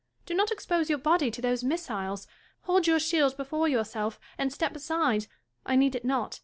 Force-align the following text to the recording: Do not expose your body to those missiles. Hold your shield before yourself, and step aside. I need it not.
Do 0.25 0.33
not 0.33 0.49
expose 0.49 0.89
your 0.89 0.97
body 0.97 1.29
to 1.29 1.43
those 1.43 1.63
missiles. 1.63 2.25
Hold 2.61 2.87
your 2.87 2.97
shield 2.97 3.37
before 3.37 3.67
yourself, 3.67 4.19
and 4.35 4.51
step 4.51 4.75
aside. 4.75 5.27
I 5.63 5.75
need 5.75 5.93
it 5.93 6.03
not. 6.03 6.39